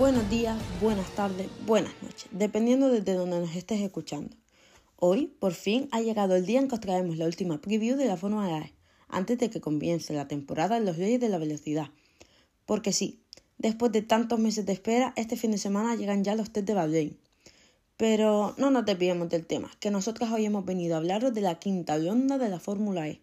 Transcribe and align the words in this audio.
buenos 0.00 0.30
días, 0.30 0.58
buenas 0.80 1.14
tardes, 1.14 1.46
buenas 1.66 1.92
noches, 2.00 2.26
dependiendo 2.30 2.88
desde 2.88 3.12
donde 3.12 3.38
nos 3.38 3.54
estés 3.54 3.82
escuchando. 3.82 4.34
Hoy, 4.96 5.26
por 5.26 5.52
fin, 5.52 5.90
ha 5.92 6.00
llegado 6.00 6.36
el 6.36 6.46
día 6.46 6.58
en 6.58 6.68
que 6.68 6.76
os 6.76 6.80
traemos 6.80 7.18
la 7.18 7.26
última 7.26 7.60
preview 7.60 7.98
de 7.98 8.06
la 8.06 8.16
Fórmula 8.16 8.60
E, 8.60 8.72
antes 9.08 9.36
de 9.36 9.50
que 9.50 9.60
comience 9.60 10.14
la 10.14 10.26
temporada 10.26 10.78
en 10.78 10.86
los 10.86 10.96
leyes 10.96 11.20
de 11.20 11.28
la 11.28 11.36
velocidad. 11.36 11.90
Porque 12.64 12.94
sí, 12.94 13.20
después 13.58 13.92
de 13.92 14.00
tantos 14.00 14.38
meses 14.38 14.64
de 14.64 14.72
espera, 14.72 15.12
este 15.16 15.36
fin 15.36 15.50
de 15.50 15.58
semana 15.58 15.94
llegan 15.96 16.24
ya 16.24 16.34
los 16.34 16.50
test 16.50 16.66
de 16.66 16.72
Bahrein. 16.72 17.18
Pero 17.98 18.54
no 18.56 18.70
nos 18.70 18.86
desviemos 18.86 19.28
del 19.28 19.44
tema, 19.44 19.70
que 19.80 19.90
nosotros 19.90 20.30
hoy 20.30 20.46
hemos 20.46 20.64
venido 20.64 20.94
a 20.94 20.98
hablaros 20.98 21.34
de 21.34 21.42
la 21.42 21.58
quinta 21.58 21.98
ronda 21.98 22.38
de 22.38 22.48
la 22.48 22.58
Fórmula 22.58 23.06
E, 23.06 23.20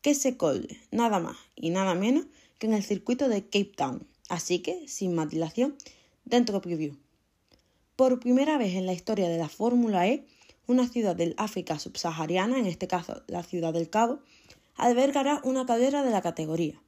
que 0.00 0.14
se 0.14 0.38
colde 0.38 0.80
nada 0.90 1.20
más 1.20 1.36
y 1.54 1.68
nada 1.68 1.94
menos 1.94 2.24
que 2.58 2.68
en 2.68 2.72
el 2.72 2.84
circuito 2.84 3.28
de 3.28 3.42
Cape 3.42 3.72
Town. 3.76 4.06
Así 4.30 4.60
que, 4.60 4.88
sin 4.88 5.14
más 5.14 5.28
dilación, 5.28 5.76
dentro 6.26 6.60
preview. 6.60 6.96
Por 7.94 8.20
primera 8.20 8.58
vez 8.58 8.74
en 8.74 8.84
la 8.84 8.92
historia 8.92 9.28
de 9.28 9.38
la 9.38 9.48
Fórmula 9.48 10.06
E, 10.06 10.26
una 10.66 10.86
ciudad 10.86 11.16
del 11.16 11.34
África 11.38 11.78
subsahariana, 11.78 12.58
en 12.58 12.66
este 12.66 12.88
caso 12.88 13.22
la 13.28 13.42
ciudad 13.42 13.72
del 13.72 13.88
Cabo, 13.88 14.18
albergará 14.74 15.40
una 15.44 15.64
cadera 15.64 16.02
de 16.02 16.10
la 16.10 16.20
categoría. 16.20 16.82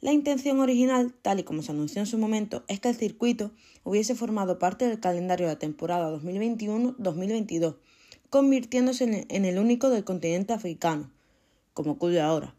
La 0.00 0.12
intención 0.12 0.60
original, 0.60 1.14
tal 1.22 1.40
y 1.40 1.44
como 1.44 1.62
se 1.62 1.72
anunció 1.72 2.00
en 2.00 2.06
su 2.06 2.18
momento, 2.18 2.62
es 2.68 2.78
que 2.78 2.90
el 2.90 2.94
circuito 2.94 3.52
hubiese 3.84 4.14
formado 4.14 4.58
parte 4.58 4.86
del 4.86 5.00
calendario 5.00 5.46
de 5.46 5.54
la 5.54 5.58
temporada 5.58 6.14
2021-2022, 6.16 7.76
convirtiéndose 8.28 9.26
en 9.28 9.44
el 9.46 9.58
único 9.58 9.88
del 9.88 10.04
continente 10.04 10.52
africano, 10.52 11.10
como 11.72 11.92
ocurre 11.92 12.20
ahora. 12.20 12.54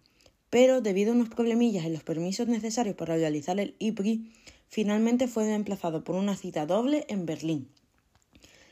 Pero 0.50 0.82
debido 0.82 1.12
a 1.12 1.16
unos 1.16 1.30
problemillas 1.30 1.86
en 1.86 1.94
los 1.94 2.04
permisos 2.04 2.48
necesarios 2.48 2.96
para 2.96 3.16
realizar 3.16 3.60
el 3.60 3.76
IPRI, 3.78 4.32
finalmente 4.76 5.30
fue 5.30 5.46
reemplazado 5.46 6.04
por 6.04 6.18
una 6.18 6.36
cita 6.36 6.66
doble 6.66 7.06
en 7.08 7.26
Berlín. 7.26 7.70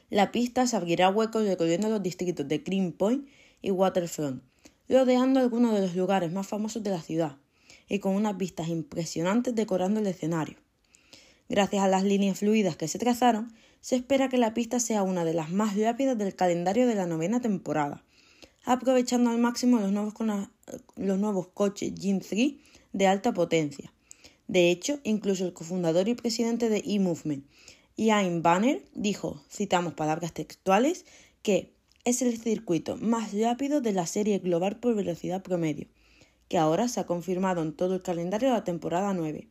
La 0.09 0.33
pista 0.33 0.67
se 0.67 0.75
abrirá 0.75 1.09
huecos 1.09 1.45
recorriendo 1.45 1.87
los 1.87 2.03
distritos 2.03 2.45
de 2.45 2.57
Greenpoint 2.57 3.25
y 3.61 3.71
Waterfront, 3.71 4.43
rodeando 4.89 5.39
algunos 5.39 5.73
de 5.73 5.79
los 5.79 5.95
lugares 5.95 6.29
más 6.29 6.45
famosos 6.45 6.83
de 6.83 6.89
la 6.89 7.01
ciudad 7.01 7.37
y 7.87 7.99
con 7.99 8.15
unas 8.15 8.37
vistas 8.37 8.67
impresionantes 8.67 9.55
decorando 9.55 10.01
el 10.01 10.07
escenario. 10.07 10.57
Gracias 11.47 11.81
a 11.81 11.87
las 11.87 12.03
líneas 12.03 12.39
fluidas 12.39 12.75
que 12.75 12.89
se 12.89 12.99
trazaron, 12.99 13.53
se 13.79 13.95
espera 13.95 14.27
que 14.27 14.37
la 14.37 14.53
pista 14.53 14.81
sea 14.81 15.03
una 15.03 15.23
de 15.23 15.33
las 15.33 15.51
más 15.51 15.77
rápidas 15.77 16.17
del 16.17 16.35
calendario 16.35 16.85
de 16.85 16.95
la 16.95 17.05
novena 17.05 17.39
temporada, 17.39 18.03
aprovechando 18.65 19.29
al 19.29 19.37
máximo 19.37 19.79
los 19.79 19.93
nuevos, 19.93 20.15
los 20.97 21.17
nuevos 21.17 21.47
coches 21.53 21.93
Gen 21.97 22.19
3 22.19 22.55
de 22.91 23.07
alta 23.07 23.33
potencia. 23.33 23.92
De 24.47 24.71
hecho, 24.71 24.99
incluso 25.03 25.45
el 25.45 25.53
cofundador 25.53 26.07
y 26.07 26.15
presidente 26.15 26.69
de 26.69 26.83
eMovement, 26.85 27.45
Ian 27.95 28.41
Banner, 28.41 28.83
dijo, 28.93 29.41
citamos 29.49 29.93
palabras 29.93 30.33
textuales, 30.33 31.05
que 31.41 31.73
es 32.05 32.21
el 32.21 32.37
circuito 32.39 32.97
más 32.97 33.33
rápido 33.33 33.81
de 33.81 33.93
la 33.93 34.05
serie 34.05 34.39
global 34.39 34.77
por 34.79 34.95
velocidad 34.95 35.43
promedio, 35.43 35.87
que 36.49 36.57
ahora 36.57 36.87
se 36.87 36.99
ha 36.99 37.05
confirmado 37.05 37.61
en 37.61 37.73
todo 37.73 37.95
el 37.95 38.01
calendario 38.01 38.49
de 38.49 38.55
la 38.55 38.63
temporada 38.63 39.13
9, 39.13 39.47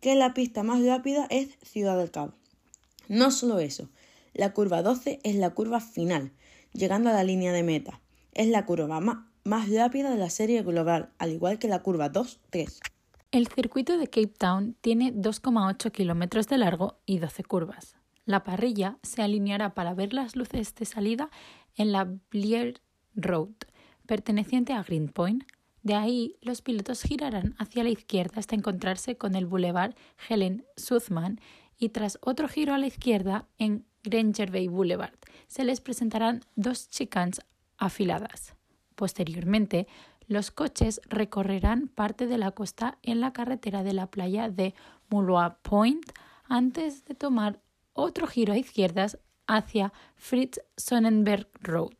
que 0.00 0.14
la 0.14 0.34
pista 0.34 0.62
más 0.62 0.84
rápida 0.84 1.26
es 1.30 1.48
Ciudad 1.62 1.98
del 1.98 2.10
Cabo. 2.10 2.34
No 3.08 3.30
solo 3.30 3.58
eso, 3.58 3.88
la 4.34 4.52
curva 4.52 4.82
12 4.82 5.18
es 5.24 5.34
la 5.34 5.50
curva 5.50 5.80
final, 5.80 6.30
llegando 6.72 7.10
a 7.10 7.14
la 7.14 7.24
línea 7.24 7.52
de 7.52 7.62
meta. 7.62 8.00
Es 8.34 8.46
la 8.46 8.66
curva 8.66 9.00
más 9.00 9.70
rápida 9.70 10.10
de 10.10 10.18
la 10.18 10.30
serie 10.30 10.62
global, 10.62 11.10
al 11.18 11.32
igual 11.32 11.58
que 11.58 11.66
la 11.66 11.82
curva 11.82 12.12
2-3. 12.12 12.78
El 13.30 13.46
circuito 13.46 13.98
de 13.98 14.06
Cape 14.06 14.32
Town 14.38 14.74
tiene 14.80 15.12
2,8 15.12 15.92
kilómetros 15.92 16.48
de 16.48 16.56
largo 16.56 16.98
y 17.04 17.18
12 17.18 17.44
curvas. 17.44 17.94
La 18.24 18.42
parrilla 18.42 18.96
se 19.02 19.20
alineará 19.20 19.74
para 19.74 19.92
ver 19.92 20.14
las 20.14 20.34
luces 20.34 20.74
de 20.74 20.86
salida 20.86 21.28
en 21.76 21.92
la 21.92 22.08
Blair 22.30 22.80
Road, 23.14 23.50
perteneciente 24.06 24.72
a 24.72 24.82
Greenpoint. 24.82 25.44
De 25.82 25.94
ahí, 25.94 26.36
los 26.40 26.62
pilotos 26.62 27.02
girarán 27.02 27.54
hacia 27.58 27.84
la 27.84 27.90
izquierda 27.90 28.40
hasta 28.40 28.56
encontrarse 28.56 29.18
con 29.18 29.34
el 29.34 29.44
Boulevard 29.44 29.94
Helen 30.26 30.64
Suzman 30.78 31.38
y 31.78 31.90
tras 31.90 32.18
otro 32.22 32.48
giro 32.48 32.72
a 32.72 32.78
la 32.78 32.86
izquierda 32.86 33.46
en 33.58 33.84
Granger 34.04 34.50
Bay 34.50 34.68
Boulevard 34.68 35.18
se 35.48 35.64
les 35.64 35.82
presentarán 35.82 36.40
dos 36.56 36.88
chicanes 36.88 37.42
afiladas. 37.76 38.54
Posteriormente, 38.94 39.86
los 40.28 40.50
coches 40.50 41.00
recorrerán 41.08 41.88
parte 41.88 42.26
de 42.26 42.38
la 42.38 42.52
costa 42.52 42.98
en 43.02 43.20
la 43.20 43.32
carretera 43.32 43.82
de 43.82 43.94
la 43.94 44.06
playa 44.06 44.48
de 44.48 44.74
Mulloa 45.08 45.58
Point 45.62 46.04
antes 46.44 47.04
de 47.06 47.14
tomar 47.14 47.60
otro 47.94 48.26
giro 48.26 48.52
a 48.52 48.58
izquierdas 48.58 49.18
hacia 49.46 49.92
Fritz 50.16 50.60
Sonnenberg 50.76 51.48
Road. 51.62 51.96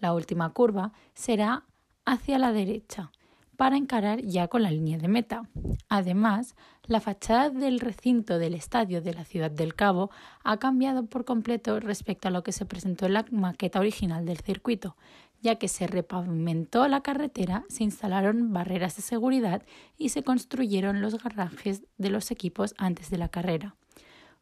La 0.00 0.14
última 0.14 0.50
curva 0.50 0.92
será 1.14 1.64
hacia 2.04 2.38
la 2.38 2.52
derecha 2.52 3.10
para 3.56 3.76
encarar 3.76 4.20
ya 4.20 4.48
con 4.48 4.62
la 4.62 4.70
línea 4.70 4.98
de 4.98 5.08
meta. 5.08 5.48
Además, 5.88 6.54
la 6.84 7.00
fachada 7.00 7.50
del 7.50 7.80
recinto 7.80 8.38
del 8.38 8.54
estadio 8.54 9.02
de 9.02 9.14
la 9.14 9.24
Ciudad 9.24 9.50
del 9.50 9.74
Cabo 9.74 10.10
ha 10.44 10.58
cambiado 10.58 11.06
por 11.06 11.24
completo 11.24 11.80
respecto 11.80 12.28
a 12.28 12.30
lo 12.30 12.42
que 12.42 12.52
se 12.52 12.66
presentó 12.66 13.06
en 13.06 13.14
la 13.14 13.24
maqueta 13.30 13.80
original 13.80 14.24
del 14.24 14.38
circuito, 14.38 14.96
ya 15.40 15.56
que 15.56 15.68
se 15.68 15.86
repavimentó 15.86 16.88
la 16.88 17.02
carretera, 17.02 17.64
se 17.68 17.84
instalaron 17.84 18.52
barreras 18.52 18.96
de 18.96 19.02
seguridad 19.02 19.62
y 19.96 20.10
se 20.10 20.22
construyeron 20.22 21.00
los 21.00 21.22
garajes 21.22 21.82
de 21.98 22.10
los 22.10 22.30
equipos 22.30 22.74
antes 22.78 23.10
de 23.10 23.18
la 23.18 23.28
carrera. 23.28 23.76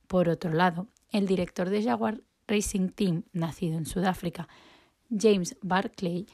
Por 0.06 0.28
otro 0.28 0.52
lado, 0.52 0.86
el 1.10 1.26
director 1.26 1.70
de 1.70 1.82
Jaguar 1.82 2.20
Racing 2.46 2.90
Team, 2.90 3.24
nacido 3.32 3.78
en 3.78 3.86
Sudáfrica, 3.86 4.48
James 5.10 5.56
Barclay, 5.62 6.26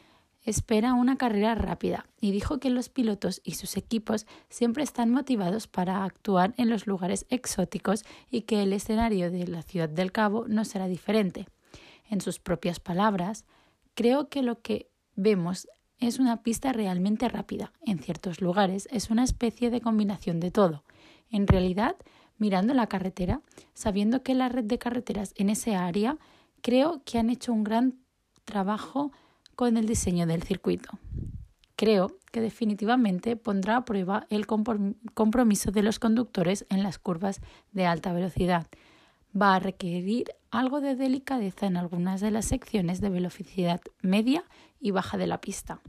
espera 0.45 0.95
una 0.95 1.17
carrera 1.17 1.55
rápida 1.55 2.07
y 2.21 2.33
dijo 2.33 2.59
que 2.59 2.71
los 2.71 2.89
pilotos 2.89 3.41
y 3.45 3.55
sus 3.55 3.77
equipos 3.77 4.27
siempre 4.49 4.83
están 4.83 5.11
motivados 5.11 5.67
para 5.67 6.05
actuar 6.05 6.55
en 6.57 6.71
los 6.71 6.87
lugares 6.87 7.27
exóticos 7.29 8.05
y 8.31 8.43
que 8.43 8.63
el 8.63 8.73
escenario 8.73 9.31
de 9.31 9.47
la 9.47 9.63
Ciudad 9.63 9.89
del 9.89 10.13
Cabo 10.13 10.47
no 10.49 10.65
será 10.65 10.87
diferente. 10.87 11.47
En 12.09 12.21
sus 12.21 12.39
propias 12.41 12.81
palabras, 12.81 13.45
creo 14.01 14.31
que 14.31 14.41
lo 14.41 14.63
que 14.63 14.89
vemos 15.15 15.69
es 15.99 16.21
una 16.21 16.43
pista 16.43 16.73
realmente 16.73 17.29
rápida. 17.29 17.71
En 17.85 17.99
ciertos 17.99 18.41
lugares 18.41 18.89
es 18.91 19.11
una 19.11 19.25
especie 19.25 19.69
de 19.69 19.83
combinación 19.83 20.41
de 20.41 20.51
todo. 20.51 20.85
En 21.31 21.47
realidad, 21.47 21.97
mirando 22.39 22.73
la 22.73 22.87
carretera, 22.87 23.43
sabiendo 23.75 24.23
que 24.23 24.35
la 24.35 24.49
red 24.49 24.65
de 24.65 24.79
carreteras 24.79 25.35
en 25.37 25.51
ese 25.51 25.77
área, 25.77 26.17
creo 26.63 27.03
que 27.05 27.19
han 27.19 27.29
hecho 27.29 27.53
un 27.53 27.63
gran 27.63 27.99
trabajo 28.47 29.13
con 29.55 29.77
el 29.77 29.85
diseño 29.85 30.27
del 30.27 30.45
circuito. 30.45 30.99
Creo 31.77 32.17
que 32.33 32.41
definitivamente 32.41 33.37
pondrá 33.37 33.77
a 33.77 33.85
prueba 33.85 34.27
el 34.31 34.47
compromiso 34.47 35.73
de 35.73 35.83
los 35.83 35.99
conductores 35.99 36.65
en 36.71 36.83
las 36.83 36.99
curvas 36.99 37.43
de 37.73 37.85
alta 37.85 38.15
velocidad. 38.15 38.67
Va 39.39 39.57
a 39.57 39.61
requerir 39.61 40.29
algo 40.51 40.81
de 40.81 40.97
delicadeza 40.97 41.67
en 41.67 41.77
algunas 41.77 42.21
de 42.21 42.31
las 42.31 42.47
secciones 42.47 43.01
de 43.01 43.11
velocidad 43.11 43.81
media 44.03 44.45
y 44.81 44.91
baja 44.91 45.19
de 45.19 45.27
la 45.27 45.41
pista. 45.41 45.81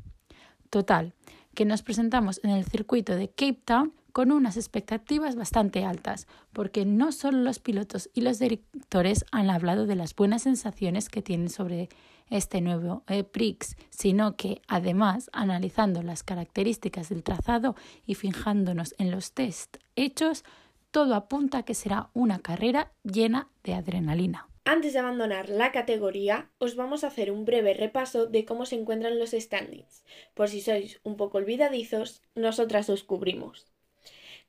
Total, 0.69 1.13
que 1.53 1.65
nos 1.65 1.81
presentamos 1.81 2.39
en 2.43 2.51
el 2.51 2.65
circuito 2.65 3.15
de 3.15 3.29
Cape 3.29 3.61
Town 3.65 3.93
con 4.11 4.31
unas 4.31 4.57
expectativas 4.57 5.35
bastante 5.35 5.85
altas, 5.85 6.27
porque 6.53 6.85
no 6.85 7.11
solo 7.11 7.39
los 7.39 7.59
pilotos 7.59 8.09
y 8.13 8.21
los 8.21 8.39
directores 8.39 9.25
han 9.31 9.49
hablado 9.49 9.85
de 9.85 9.95
las 9.95 10.15
buenas 10.15 10.43
sensaciones 10.43 11.09
que 11.09 11.21
tienen 11.21 11.49
sobre 11.49 11.89
este 12.29 12.61
nuevo 12.61 13.03
Prix, 13.31 13.75
sino 13.89 14.35
que 14.35 14.61
además, 14.67 15.29
analizando 15.33 16.01
las 16.03 16.23
características 16.23 17.09
del 17.09 17.23
trazado 17.23 17.75
y 18.05 18.15
fijándonos 18.15 18.95
en 18.97 19.11
los 19.11 19.33
test 19.33 19.77
hechos, 19.95 20.43
todo 20.91 21.15
apunta 21.15 21.59
a 21.59 21.63
que 21.63 21.73
será 21.73 22.09
una 22.13 22.39
carrera 22.39 22.91
llena 23.03 23.47
de 23.63 23.73
adrenalina. 23.73 24.50
Antes 24.63 24.93
de 24.93 24.99
abandonar 24.99 25.49
la 25.49 25.71
categoría, 25.71 26.51
os 26.59 26.75
vamos 26.75 27.03
a 27.03 27.07
hacer 27.07 27.31
un 27.31 27.45
breve 27.45 27.73
repaso 27.73 28.27
de 28.27 28.45
cómo 28.45 28.65
se 28.65 28.75
encuentran 28.75 29.17
los 29.17 29.31
standings. 29.31 30.03
Por 30.35 30.49
si 30.49 30.61
sois 30.61 30.99
un 31.03 31.17
poco 31.17 31.39
olvidadizos, 31.39 32.21
nosotras 32.35 32.87
os 32.89 33.03
cubrimos. 33.03 33.71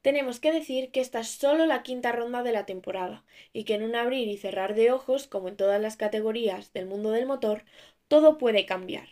Tenemos 0.03 0.39
que 0.39 0.53
decir 0.53 0.91
que 0.91 1.01
esta 1.01 1.21
es 1.21 1.29
solo 1.29 1.65
la 1.65 1.83
quinta 1.83 2.13
ronda 2.13 2.43
de 2.43 2.53
la 2.53 2.67
temporada 2.67 3.25
y 3.55 3.65
que 3.65 3.75
en 3.75 3.85
un 3.85 3.95
abrir 3.95 4.29
y 4.29 4.37
cerrar 4.37 4.75
de 4.75 4.93
ojos, 4.93 5.27
como 5.27 5.49
en 5.49 5.57
todas 5.57 5.81
las 5.81 5.97
categorías 5.97 6.73
del 6.73 6.87
mundo 6.87 7.11
del 7.11 7.27
motor, 7.27 7.65
todo 8.09 8.37
puede 8.37 8.67
cambiar. 8.67 9.09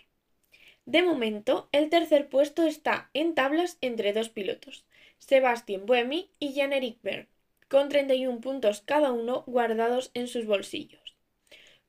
De 0.85 1.03
momento, 1.03 1.69
el 1.73 1.88
tercer 1.88 2.29
puesto 2.29 2.64
está 2.64 3.08
en 3.14 3.35
tablas 3.35 3.79
entre 3.81 4.12
dos 4.12 4.29
pilotos, 4.29 4.85
Sebastian 5.19 5.87
Buemi 5.87 6.31
y 6.38 6.55
Jan-Eric 6.55 7.00
Bern, 7.03 7.29
con 7.70 7.88
31 7.88 8.40
puntos 8.40 8.82
cada 8.84 9.12
uno 9.12 9.44
guardados 9.46 10.11
en 10.14 10.26
sus 10.26 10.44
bolsillos. 10.44 11.17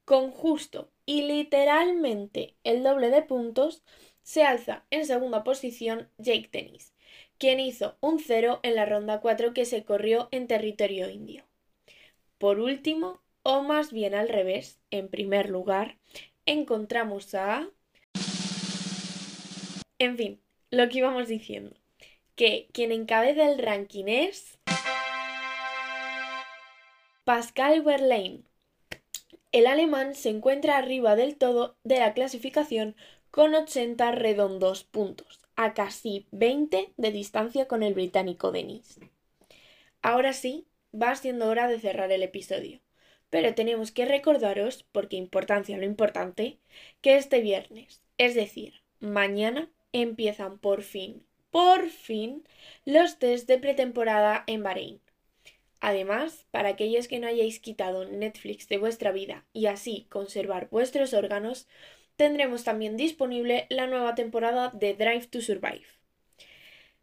Con 0.05 0.31
justo 0.31 0.91
y 1.07 1.23
literalmente 1.23 2.55
el 2.63 2.83
doble 2.83 3.09
de 3.09 3.23
puntos, 3.23 3.83
se 4.21 4.43
alza 4.43 4.85
en 4.91 5.07
segunda 5.07 5.43
posición 5.43 6.07
Jake 6.19 6.49
Tennis, 6.51 6.93
quien 7.39 7.59
hizo 7.59 7.97
un 7.99 8.19
cero 8.19 8.59
en 8.61 8.75
la 8.75 8.85
ronda 8.85 9.19
4 9.21 9.55
que 9.55 9.65
se 9.65 9.83
corrió 9.83 10.29
en 10.31 10.47
territorio 10.47 11.09
indio. 11.09 11.43
por 12.37 12.59
último, 12.59 13.21
o 13.43 13.63
más 13.63 13.91
bien 13.91 14.13
al 14.13 14.29
revés, 14.29 14.79
en 14.91 15.09
primer 15.09 15.49
lugar, 15.49 15.97
encontramos 16.45 17.33
a... 17.33 17.67
En 19.99 20.17
fin, 20.17 20.41
lo 20.69 20.89
que 20.89 20.99
íbamos 20.99 21.27
diciendo, 21.27 21.75
que 22.35 22.67
quien 22.71 22.91
encabeza 22.91 23.51
el 23.51 23.59
ranking 23.59 24.05
es... 24.07 24.59
Pascal 27.23 27.81
Wehrlein. 27.85 28.47
El 29.51 29.67
alemán 29.67 30.15
se 30.15 30.29
encuentra 30.29 30.77
arriba 30.77 31.15
del 31.15 31.37
todo 31.37 31.77
de 31.83 31.99
la 31.99 32.15
clasificación 32.15 32.95
con 33.29 33.53
80 33.53 34.11
redondos 34.13 34.85
puntos, 34.85 35.39
a 35.55 35.75
casi 35.75 36.25
20 36.31 36.93
de 36.97 37.11
distancia 37.11 37.67
con 37.67 37.83
el 37.83 37.93
británico 37.93 38.51
Denis. 38.51 38.99
Ahora 40.01 40.33
sí, 40.33 40.65
va 40.99 41.15
siendo 41.15 41.47
hora 41.47 41.67
de 41.67 41.79
cerrar 41.79 42.11
el 42.11 42.23
episodio. 42.23 42.81
Pero 43.29 43.53
tenemos 43.53 43.91
que 43.91 44.05
recordaros, 44.05 44.83
porque 44.91 45.15
importancia 45.15 45.77
lo 45.77 45.85
importante, 45.85 46.57
que 47.01 47.17
este 47.17 47.41
viernes, 47.41 48.01
es 48.17 48.33
decir, 48.33 48.81
mañana, 48.99 49.69
empiezan 49.93 50.57
por 50.57 50.81
fin, 50.81 51.23
por 51.51 51.87
fin, 51.87 52.43
los 52.83 53.19
test 53.19 53.47
de 53.47 53.59
pretemporada 53.59 54.43
en 54.47 54.63
Bahrein. 54.63 55.01
Además, 55.81 56.45
para 56.51 56.69
aquellos 56.69 57.07
que 57.07 57.19
no 57.19 57.27
hayáis 57.27 57.59
quitado 57.59 58.05
Netflix 58.05 58.69
de 58.69 58.77
vuestra 58.77 59.11
vida 59.11 59.45
y 59.51 59.65
así 59.65 60.05
conservar 60.09 60.69
vuestros 60.69 61.13
órganos, 61.13 61.67
tendremos 62.15 62.63
también 62.63 62.97
disponible 62.97 63.65
la 63.69 63.87
nueva 63.87 64.13
temporada 64.13 64.69
de 64.73 64.93
Drive 64.93 65.27
to 65.27 65.41
Survive. 65.41 65.87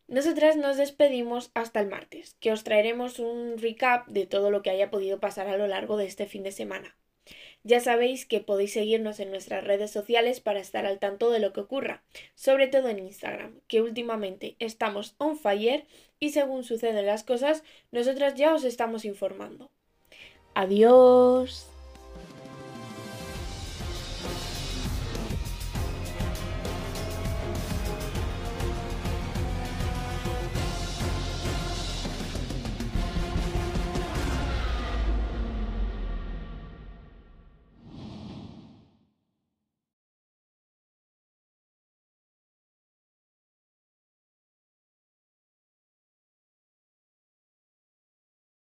Nosotras 0.06 0.56
nos 0.56 0.76
despedimos 0.76 1.50
hasta 1.54 1.80
el 1.80 1.88
martes, 1.88 2.36
que 2.40 2.52
os 2.52 2.62
traeremos 2.62 3.18
un 3.18 3.58
recap 3.58 4.06
de 4.06 4.26
todo 4.26 4.50
lo 4.50 4.62
que 4.62 4.70
haya 4.70 4.90
podido 4.90 5.18
pasar 5.18 5.48
a 5.48 5.56
lo 5.56 5.66
largo 5.66 5.96
de 5.96 6.06
este 6.06 6.26
fin 6.26 6.44
de 6.44 6.52
semana. 6.52 6.96
Ya 7.64 7.80
sabéis 7.80 8.24
que 8.24 8.40
podéis 8.40 8.72
seguirnos 8.72 9.20
en 9.20 9.30
nuestras 9.30 9.64
redes 9.64 9.90
sociales 9.90 10.40
para 10.40 10.60
estar 10.60 10.86
al 10.86 10.98
tanto 10.98 11.30
de 11.30 11.38
lo 11.38 11.52
que 11.52 11.60
ocurra, 11.60 12.02
sobre 12.34 12.66
todo 12.68 12.88
en 12.88 12.98
Instagram, 12.98 13.60
que 13.66 13.82
últimamente 13.82 14.56
estamos 14.58 15.14
on 15.18 15.36
fire 15.38 15.86
y 16.20 16.30
según 16.30 16.64
suceden 16.64 17.06
las 17.06 17.24
cosas, 17.24 17.62
nosotras 17.90 18.34
ya 18.34 18.54
os 18.54 18.64
estamos 18.64 19.04
informando. 19.04 19.70
Adiós. 20.54 21.77